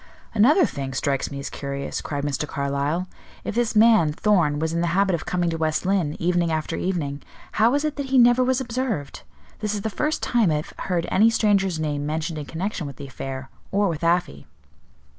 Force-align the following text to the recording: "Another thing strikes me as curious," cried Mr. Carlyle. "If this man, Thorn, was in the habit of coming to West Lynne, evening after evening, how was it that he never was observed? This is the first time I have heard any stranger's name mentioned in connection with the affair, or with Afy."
"Another 0.33 0.65
thing 0.65 0.93
strikes 0.95 1.29
me 1.29 1.37
as 1.37 1.51
curious," 1.51 2.01
cried 2.01 2.23
Mr. 2.23 2.47
Carlyle. 2.47 3.07
"If 3.43 3.53
this 3.53 3.75
man, 3.75 4.11
Thorn, 4.11 4.57
was 4.57 4.73
in 4.73 4.81
the 4.81 4.87
habit 4.97 5.13
of 5.13 5.27
coming 5.27 5.51
to 5.51 5.59
West 5.59 5.85
Lynne, 5.85 6.13
evening 6.19 6.51
after 6.51 6.75
evening, 6.75 7.21
how 7.51 7.69
was 7.69 7.85
it 7.85 7.97
that 7.97 8.07
he 8.07 8.17
never 8.17 8.43
was 8.43 8.59
observed? 8.59 9.21
This 9.59 9.75
is 9.75 9.81
the 9.81 9.91
first 9.91 10.23
time 10.23 10.49
I 10.49 10.55
have 10.55 10.73
heard 10.89 11.05
any 11.11 11.29
stranger's 11.29 11.79
name 11.79 12.03
mentioned 12.07 12.39
in 12.39 12.47
connection 12.47 12.87
with 12.87 12.95
the 12.95 13.05
affair, 13.05 13.51
or 13.71 13.87
with 13.89 14.03
Afy." 14.03 14.47